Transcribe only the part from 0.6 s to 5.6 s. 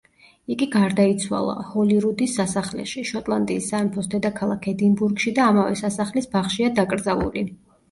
გარდაიცვალა ჰოლირუდის სასახლეში, შოტლანდიის სამეფოს დედაქალაქ ედინბურგში და